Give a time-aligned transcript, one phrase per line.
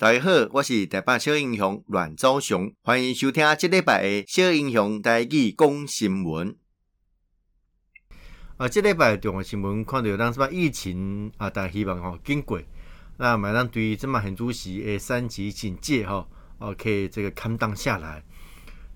[0.00, 6.56] 大家好，我是台北小英雄阮昭雄，欢迎收听这礼拜的小英雄台语讲新闻。
[8.56, 12.58] 啊，这礼拜重要新闻看到当什么疫情啊，大家希望吼经过，
[13.18, 16.26] 那马上对于这么很主席诶三级警戒吼，
[16.56, 18.24] 哦可以这个看档下来。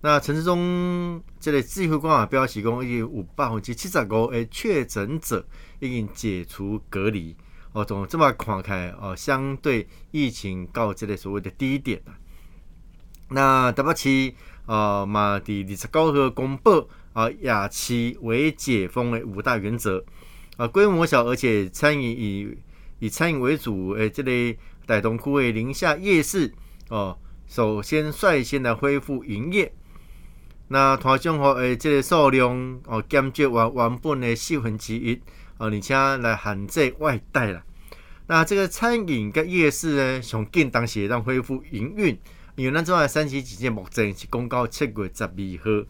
[0.01, 5.47] 那陈时中这个指挥官啊表示讲，已经有百分之七十五诶确诊者
[5.81, 7.37] 已经解除隔离。
[7.75, 12.15] 哦，从这么看开哦，相对疫情到这个所谓的低点啊，
[13.31, 14.33] 那台北市
[14.67, 20.05] 啊嘛，第二十九号公布啊，夜市为解封的五大原则
[20.57, 22.57] 啊，规模小而且餐饮以
[23.01, 24.57] 以餐饮为主诶，这类
[24.87, 26.55] 台东区的宁夏夜市
[26.91, 29.75] 哦，首先率先来恢复营业。
[30.69, 35.21] 那台中和诶，这个数量哦减少完原本的四分之一。
[35.57, 37.63] 哦，而且来限制外带了。
[38.27, 42.19] 那这个餐饮跟夜市呢，从近当时让恢复营运，
[42.57, 45.29] 因为咱这三级警戒目前是公告七月十二
[45.63, 45.87] 号。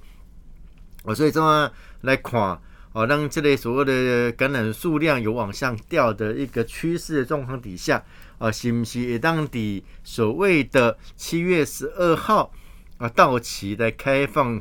[1.05, 2.61] 哦，所以这么来看，
[2.93, 8.03] 哦，让这类所谓的感染数量有往上掉的一个趋势的状况底下，
[8.39, 12.53] 啊，是不是也当地所谓的七月十二号
[12.97, 14.61] 啊到期来开放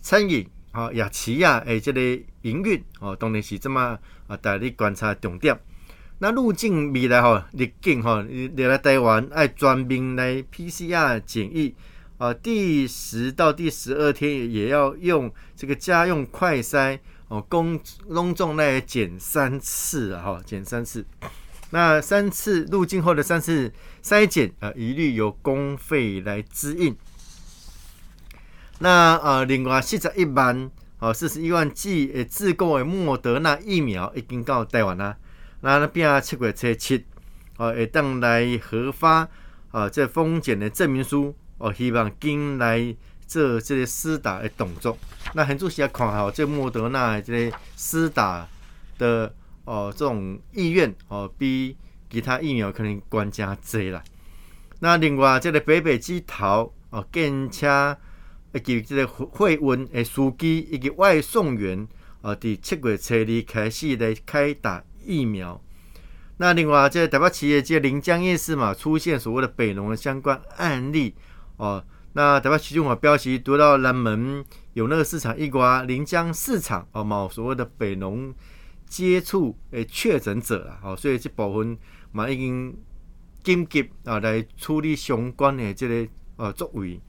[0.00, 0.48] 餐饮？
[0.72, 2.00] 啊，夜市啊，诶，这个
[2.42, 5.58] 营运哦，当然是这么啊，大力观察重点。
[6.18, 11.74] 那入境未来吼，入境吼，你来台湾爱专门来 PCR 检疫
[12.16, 17.78] 啊，第十到第十二天也要用这个家用快筛哦，公
[18.08, 21.04] 隆重来检三次啊，哈，检三次。
[21.70, 23.70] 那三次入境后的三次
[24.02, 26.96] 筛检啊，一律由公费来支应。
[28.78, 35.14] 那呃，另外四十一万哦，四十一万剂诶自购的莫德纳疫苗已经到台湾啦。
[35.66, 37.04] 那那边啊，七月初七
[37.56, 39.28] 哦，会当来核发
[39.72, 42.94] 啊，这封检的证明书哦，希望进来
[43.26, 44.96] 做这个施打的动作。
[45.34, 48.46] 那很主席要看好这莫德纳的这个施打
[48.96, 49.34] 的
[49.64, 51.76] 哦，这种意愿哦，比
[52.08, 54.04] 其他疫苗可能关加多啦。
[54.78, 57.98] 那另外这个北北机头哦，检测。
[58.52, 61.86] 以及这个货运的司机以及外送员
[62.22, 65.62] 啊，伫七月初二开始来开打疫苗。
[66.38, 71.14] 那另外，这台北市的这临江夜市嘛，出现所谓的北农的相关案例
[71.56, 71.82] 哦。
[72.12, 74.44] 那台北市政府标题读到南门
[74.74, 78.34] 有那个市场一瓜临江市场哦，某所谓的北农
[78.86, 81.76] 接触诶确诊者了哦，所以这部分
[82.12, 82.76] 嘛已经
[83.42, 87.00] 紧急啊来处理相关的这个呃作为。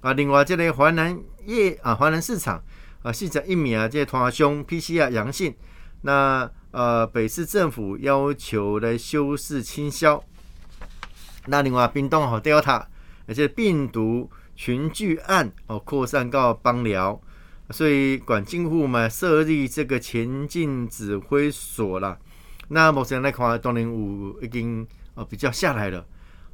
[0.00, 2.62] 啊，另外这个华南夜啊，华南市场
[3.02, 5.54] 啊，市场一名啊，这个团兄 PCR 阳性，
[6.02, 10.22] 那呃，北市政府要求来修饰清消。
[11.46, 12.84] 那另外，冰冻和 Delta
[13.26, 17.20] 而且病毒群聚案哦扩散到邦寮，
[17.70, 22.18] 所以管政府嘛设立这个前进指挥所了。
[22.68, 26.06] 那目前来看，当然有已经哦比较下来了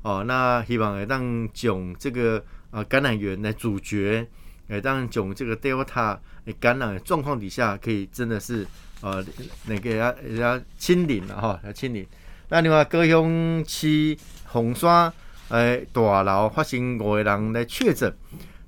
[0.02, 2.44] 哦，那希望会当将这个。
[2.72, 4.28] 啊，感染源来阻绝，
[4.68, 6.18] 诶，当种这个 Delta
[6.58, 8.66] 感染的状况底下，可以真的是
[9.00, 9.24] 呃，
[9.66, 12.06] 那个要要清零了哈，要清零。
[12.48, 14.16] 那另外高雄市
[14.52, 15.12] 凤山
[15.48, 18.12] 诶大楼发生五个人来确诊，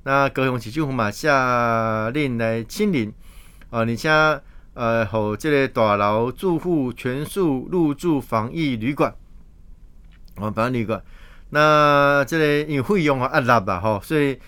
[0.05, 3.13] 那高雄市政府嘛下令来清零，
[3.71, 4.09] 啊，而且
[4.75, 9.13] 呃，和这个大楼住户全数入住防疫旅馆，
[10.37, 11.03] 啊，防疫旅馆。
[11.51, 14.39] 那这个因为费用啊压力啊吼，所以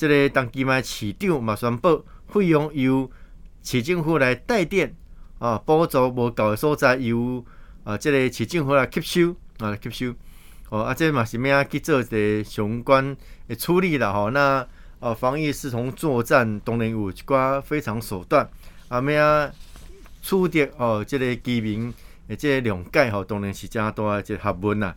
[0.00, 3.10] 即个当期嘛市长嘛宣布费用由
[3.62, 4.96] 市政府来代垫
[5.38, 7.44] 啊，补助无够的所在由
[7.84, 10.14] 啊这个市政府来吸收啊来吸收
[10.70, 13.14] 哦啊，这嘛是咩啊去做一个相关
[13.46, 14.30] 的处理啦吼。
[14.30, 14.66] 那
[15.00, 18.48] 啊防疫是从作战，当然有一寡非常手段
[18.88, 19.52] 啊咩啊
[20.22, 21.92] 处理哦，这个居民
[22.28, 24.94] 诶即个谅解吼，当然是真大的这个学问呐。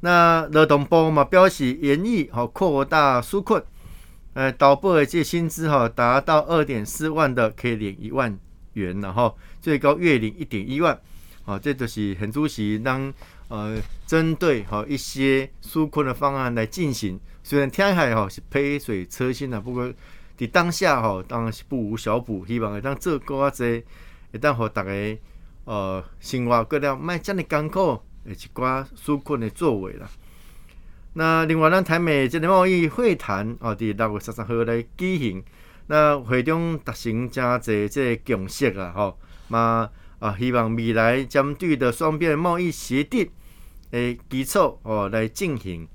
[0.00, 3.62] 那劳动部嘛表示愿意吼扩大纾困，
[4.34, 8.38] 呃，导播的这薪资哈达到二点四万的可以领一万
[8.72, 10.98] 元，然后最高月领一点一万，
[11.44, 13.12] 好，这就是很主席当
[13.48, 13.76] 呃
[14.06, 17.20] 针对哈一些纾困的方案来进行。
[17.42, 19.92] 虽然听起来哈是杯水车薪的，不过
[20.36, 23.76] 在当下哈当然是不无小补，希望当这个啊这
[24.32, 24.90] 一旦和大家
[25.64, 28.00] 呃生活过了卖这么艰苦。
[28.24, 30.08] 诶，一寡纾困的作为啦。
[31.14, 35.42] 那另外，咱台美即个贸易会谈哦，伫六月十三号来举行。
[35.88, 39.18] 那会中达成真侪这个共识啊，吼
[39.48, 43.28] 嘛啊，希望未来针对的双边贸易协定
[43.90, 45.86] 诶基础哦来进行。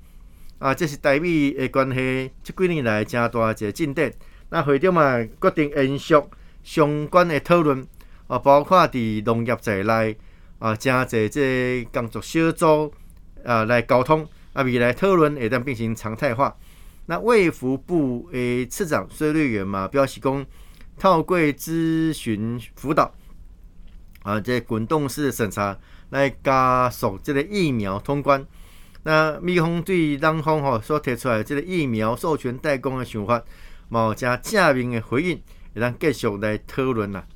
[0.58, 4.12] 啊，这是台美的关系，这几年来真大一个进展。
[4.50, 6.14] 那会中嘛决定延续
[6.62, 7.84] 相关的讨论，
[8.26, 10.16] 啊，包括伫农业在内，
[10.58, 12.92] 啊，真侪这个工作小组
[13.44, 16.56] 啊来沟通，啊，未来讨论会当进行常态化。
[17.06, 20.44] 那卫福部的次长孙瑞元嘛表示讲，
[20.98, 23.14] 透过咨询辅导，
[24.22, 25.78] 啊，这滚动式的审查
[26.10, 28.46] 来加速这个疫苗通关。
[29.04, 33.42] 那美方对当方吼所提出来这个疫苗授权代工的想法。
[33.90, 35.30] 冇加正面的回应，
[35.72, 37.26] 也让继续来讨论啦。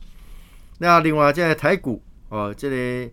[0.81, 3.11] 那另外，在台股哦，这个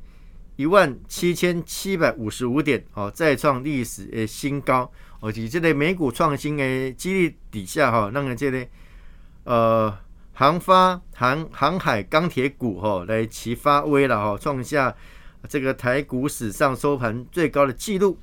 [0.59, 4.91] 一万七千七百五十五点哦，再创历史诶新高。
[5.21, 8.69] 而且这类美股创新诶激励底下哈，让这类
[9.45, 9.97] 呃
[10.33, 14.93] 航发航航海钢铁股哈来齐发威了哈，创下
[15.47, 18.17] 这个台股史上收盘最高的纪录。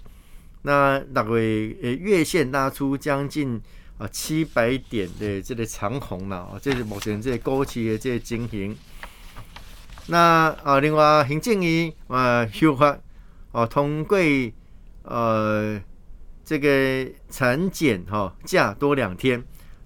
[0.61, 3.59] 那那个月线拉出将近。
[3.99, 8.77] 啊，七百点的这个长红了啊，这是目前这高企的这个情形。
[10.09, 12.99] 那啊，另外行政院啊修法
[13.53, 14.19] 哦，通过
[15.03, 15.81] 呃
[16.45, 19.43] 这个产检哈假多两天，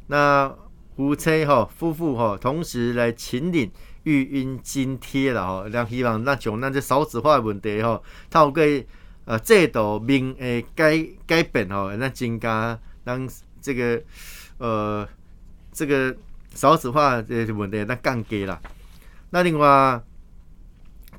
[0.06, 0.54] 那
[0.96, 3.70] 夫妻哈夫妇哈同时来请领
[4.02, 8.62] 育婴津贴了哈，让希望那像咱这少子化问题哈，透过
[9.24, 13.28] 呃制度面诶改改变哈，那增加让。
[13.62, 14.02] 这个
[14.56, 15.06] 呃，
[15.70, 16.16] 这个
[16.54, 18.58] 少子化这些问题那降低了。
[19.28, 20.00] 那另外，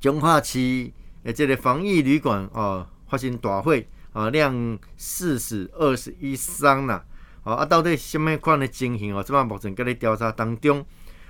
[0.01, 0.91] 彰化市
[1.23, 3.73] 诶，这个防疫旅馆哦发生大火
[4.11, 7.05] 啊，酿四死二十一伤啦。
[7.43, 9.23] 哦啊，到底什么款的情形哦？
[9.23, 10.83] 这嘛目前搁咧调查当中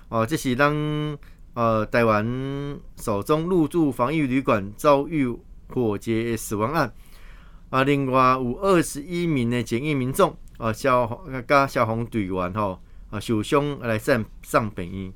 [0.07, 0.25] 哦。
[0.25, 0.73] 这是咱
[1.53, 5.29] 呃台湾首宗入住防疫旅馆遭遇
[5.67, 6.93] 火劫死亡案
[7.71, 7.83] 啊。
[7.83, 10.35] 另外有二十一名的检疫民众。
[10.57, 12.79] 啊，消防加消防队员吼，
[13.09, 15.13] 啊受伤来上上病院。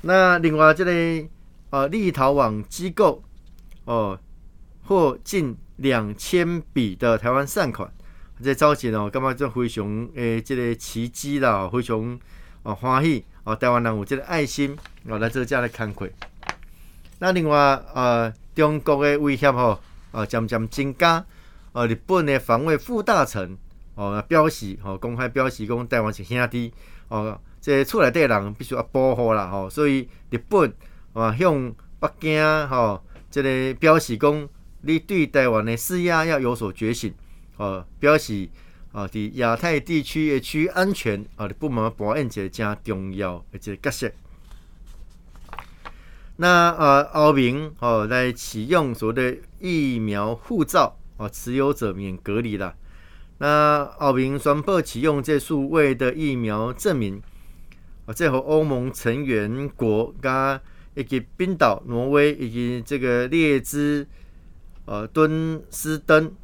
[0.00, 1.28] 那另外这个
[1.70, 3.22] 呃立陶宛机构
[3.84, 4.18] 哦，
[4.84, 7.92] 获近两千笔的台湾善款，
[8.42, 12.18] 这召集哦，感觉这非常诶，这个奇迹啦，非常
[12.62, 14.76] 啊欢喜哦，台湾人有这个爱心
[15.06, 16.10] 哦，来做这样的慷慨。
[17.18, 17.58] 那另外
[17.94, 19.80] 呃，中国的威胁吼
[20.12, 21.24] 啊渐渐增加，
[21.72, 23.56] 呃，日本的防卫副大臣。
[23.94, 26.72] 哦，表示吼，公开表示讲台湾是兄弟
[27.08, 30.72] 哦，这、厝内底人必须要保护啦吼，所以日本
[31.18, 34.48] 啊向北京吼，这个表示讲
[34.82, 37.12] 你对台湾的施压要有所觉醒
[37.56, 38.48] 哦，表示
[38.92, 44.10] 啊，伫亚太地区的区域安全啊，日本嘛扮演一个真重要的一个角色。
[46.36, 52.74] 那呃，欧盟哦来启用所谓的疫苗护照哦，持有者免隔离啦。
[53.38, 57.20] 那欧盟宣布启用这数位的疫苗证明，
[58.06, 60.60] 啊，这和欧盟成员国加
[60.98, 64.04] 以及冰岛、挪威以及这个列支
[64.84, 66.34] 呃敦斯登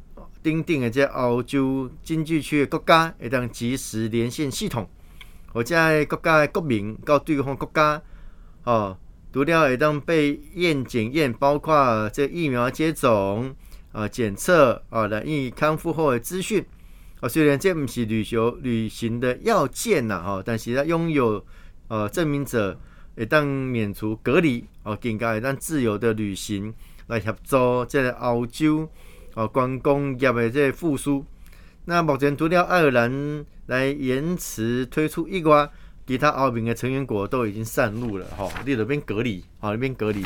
[0.41, 4.89] 订定的这欧洲经济区的国家一档即时连线系统，
[5.51, 5.75] 或者
[6.05, 8.01] 国家的国民到对方国家
[8.63, 8.97] 哦，
[9.33, 13.53] 除了一档被验检验，包括这疫苗接种
[13.91, 16.65] 啊、检测啊来予以康复后的资讯。
[17.19, 21.45] 啊，虽然这不是旅游旅行的要件呐，哈，但是它拥有
[21.89, 22.79] 呃证明者
[23.15, 26.73] 会当免除隔离，哦，更加会当自由的旅行
[27.07, 28.89] 来协助这个欧洲
[29.33, 31.25] 哦观光业的即个复苏。
[31.85, 35.69] 那目前除了爱尔兰来延迟推出以外，
[36.07, 40.23] 其他欧盟的成员国都已经上路了，哈，你那边隔离，啊，那边隔离。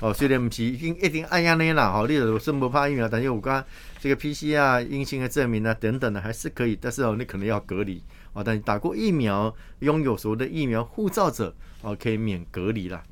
[0.00, 3.64] 哦，虽然不是一定一定按压呢啦，吼，你如是不怕疫苗，但是有关
[3.98, 8.00] 这个 PCR 阴性的证明啊等等的，还是可以，但是哦，你可能要隔离
[8.32, 8.42] 哦。
[8.44, 13.02] 但打过疫苗、拥有所谓的疫苗护照者哦，可以免隔离啦。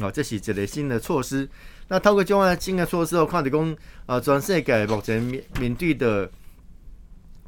[0.00, 1.48] 哦，这是一个新的措施。
[1.88, 3.76] 那透过这样新的措施，我看到讲
[4.06, 6.30] 啊，全世界目前面面对的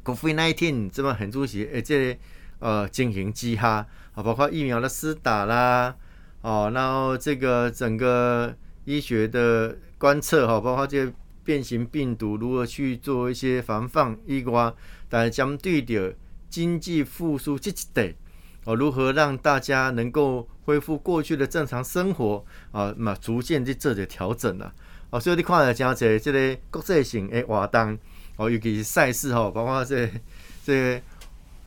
[0.03, 2.17] COVID-19 这么很主席，而且
[2.59, 5.95] 呃进行之下啊，包括疫苗的施打啦，
[6.41, 8.53] 哦，然后这个整个。
[8.85, 11.09] 医学的观测哈，包括这
[11.45, 14.73] 变形病毒如何去做一些防范以外，
[15.07, 16.13] 但是针对的
[16.53, 18.13] 经济复苏这一点
[18.65, 22.93] 哦，如何让大家能够恢复过去的正常生活啊？
[22.95, 24.71] 嘛，逐渐在做着调整了
[25.09, 25.19] 哦。
[25.19, 27.97] 所以你看了讲这这个国际性的活动
[28.35, 30.07] 哦，尤其是赛事哦，包括这
[30.63, 31.01] 这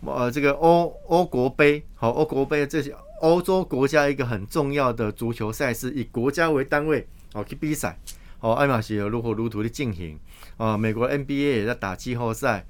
[0.03, 2.95] 呃这个欧欧国杯好，欧国杯这些。
[3.23, 7.99] 欧洲国家一个很重要的足球赛事，以国家为单位哦去比赛，
[8.41, 10.21] 哦爱马仕如火如荼的进行，
[10.59, 12.67] 啊，美国 NBA 也在打季后赛，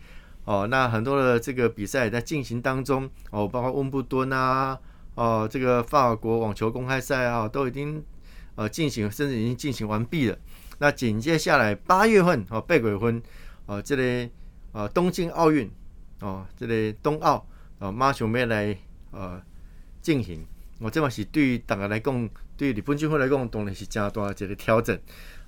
[0.47, 4.79] 哦，那很多的这个比赛在进行当中哦，包括温布敦啊，
[5.15, 8.03] 哦，这个法国网球公开赛啊，都已经
[8.55, 10.39] 呃进行，甚至已经进行完毕了。
[10.79, 13.23] 那紧接下来八月份哦，八月份
[13.67, 14.31] 哦，这里
[14.73, 15.71] 呃东京奥运
[16.21, 17.45] 哦，这里冬奥
[17.81, 18.77] 哦，马上要来
[19.11, 19.43] 呃
[20.01, 20.47] 进行。
[20.79, 24.99] 我这嘛是对于大家来讲，对于日本军方来讲，当然是加大一个调整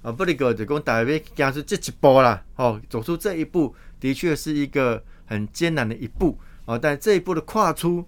[0.01, 0.11] 啊。
[0.11, 6.79] 不哩个就讲大家要走出这一步啦，哦，走出这一步的确是一个很艰难的一步啊。
[6.79, 8.03] 但这一步的跨出，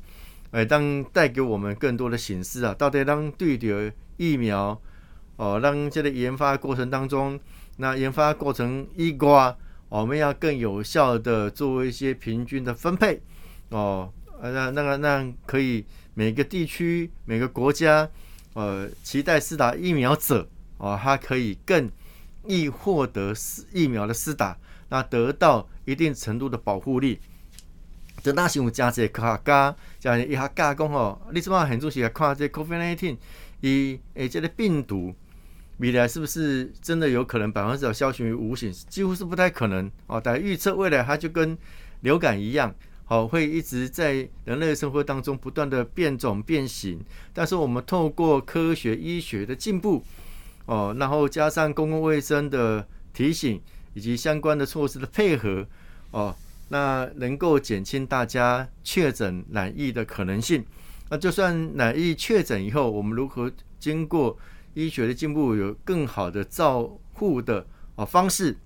[0.51, 4.81] 哎，当带给我们更多的形式啊，到底当对的疫苗
[5.37, 7.39] 哦，让这个研发过程当中，
[7.77, 9.55] 那研发过程一挂，
[9.91, 13.21] 我们要更有效的做一些平均的分配
[13.69, 14.11] 哦，
[14.43, 15.85] 那那个那可以。
[16.13, 18.07] 每个地区、每个国家，
[18.53, 21.89] 呃，期待施打疫苗者，哦，他可以更
[22.45, 23.33] 易获得
[23.73, 27.21] 疫苗的施打，那得到一定程度的保护力。
[28.23, 33.17] 这那是有加这科学家，讲一下加工哦，你怎么很重视来看这 COVID-19，
[33.61, 35.15] 以诶这个病毒
[35.79, 38.71] 未来是不是真的有可能百分之百消除于无形？
[38.73, 40.21] 几乎是不太可能哦。
[40.23, 41.57] 但预测未来它就跟
[42.01, 42.75] 流感一样。
[43.11, 47.01] 好，会一直在人类生活当中不断的变种变形，
[47.33, 50.01] 但是我们透过科学医学的进步，
[50.67, 53.61] 哦，然后加上公共卫生的提醒
[53.95, 55.67] 以及相关的措施的配合，
[56.13, 56.33] 哦，
[56.69, 60.65] 那能够减轻大家确诊染疫的可能性。
[61.09, 63.51] 那就算染疫确诊以后，我们如何
[63.81, 64.39] 经过
[64.75, 68.57] 医学的进步，有更好的照护的哦方式，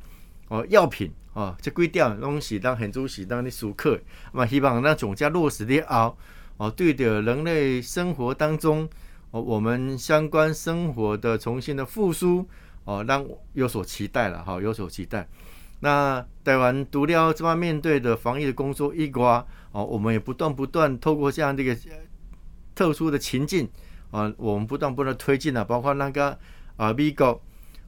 [0.48, 1.10] 哦药品。
[1.34, 4.00] 哦，这规定拢是当很主席当的熟客，
[4.32, 6.16] 嘛希望让总家落实的后，
[6.56, 8.88] 哦，对的人类生活当中，
[9.32, 12.48] 哦，我们相关生活的重新的复苏，
[12.84, 15.28] 哦，让有所期待了，哈，有所期待。
[15.80, 21.76] 那台湾独料这方面对的防疫的工作一挂，哦，我们也不断不断透过这样的一个
[22.76, 23.68] 特殊的情境，
[24.12, 26.38] 啊，我们不断不断推进了，包括那个
[26.76, 27.42] 啊，美国，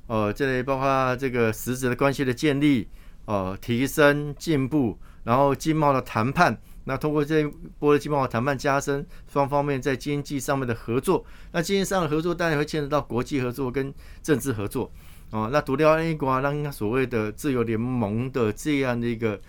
[0.09, 2.88] 呃，这里包括这个实质的关系的建立。
[3.26, 7.45] 呃，提升进步，然后经贸的谈判，那通过这一
[7.80, 11.25] 波的经贸谈判加深双方面在经济上面的合作。
[11.50, 13.92] 那经济上的合作当然会牵扯到国际合作跟
[14.23, 14.92] 政治合作。
[15.33, 19.40] 哦，那独料一国让所谓的自由联盟的这样的一个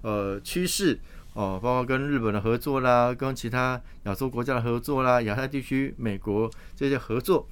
[0.00, 0.98] 呃趋势，
[1.34, 7.46] 哦，包括跟日本的合作啦，跟其他亚洲国家的合作啦，亚太地区、美国这些合作，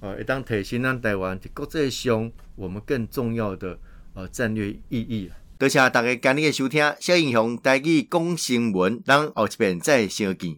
[0.00, 3.78] 呃，一旦提升让台湾在国际上我们更重要的。
[4.14, 5.30] 呃，战略意义。
[5.58, 10.52] 多谢大家今日的收听，小英雄带去讲新闻，咱后一遍再相见。